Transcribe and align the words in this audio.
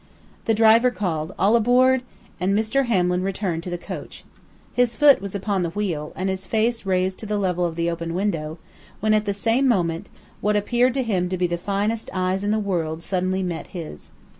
The 0.45 0.55
driver 0.55 0.89
called 0.89 1.31
"All 1.37 1.55
aboard!" 1.55 2.01
and 2.39 2.57
Mr. 2.57 2.87
Hamlin 2.87 3.21
returned 3.21 3.61
to 3.61 3.69
the 3.69 3.77
coach. 3.77 4.23
His 4.73 4.95
foot 4.95 5.21
was 5.21 5.35
upon 5.35 5.61
the 5.61 5.69
wheel, 5.69 6.11
and 6.15 6.27
his 6.27 6.47
face 6.47 6.87
raised 6.87 7.19
to 7.19 7.27
the 7.27 7.37
level 7.37 7.67
of 7.67 7.75
the 7.75 7.87
open 7.87 8.15
window, 8.15 8.57
when, 8.99 9.13
at 9.13 9.25
the 9.25 9.31
same 9.35 9.67
moment, 9.67 10.09
what 10.39 10.55
appeared 10.55 10.95
to 10.95 11.03
him 11.03 11.29
to 11.29 11.37
be 11.37 11.45
the 11.45 11.55
finest 11.55 12.09
eyes 12.15 12.43
in 12.43 12.49
the 12.49 12.57
world 12.57 13.03
suddenly 13.03 13.43
met 13.43 13.67
his. 13.77 14.09